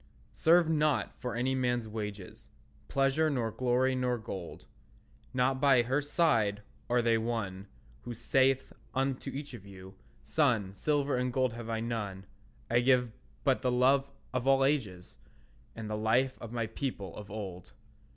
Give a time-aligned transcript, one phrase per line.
[0.33, 2.49] Serve not for any man's wages,
[2.87, 4.65] Pleasure nor glory nor gold;
[5.31, 7.67] Not by her side are they won
[8.01, 9.93] Who saith unto each of you,
[10.23, 12.25] "Son, Silver and gold have I none;
[12.67, 13.11] I give
[13.43, 15.19] but the love of all ages,
[15.75, 17.73] And the life of my people of old."